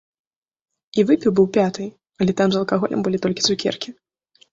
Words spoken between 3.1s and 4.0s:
толькі цукеркі.